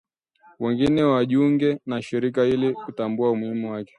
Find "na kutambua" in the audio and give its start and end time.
2.73-3.31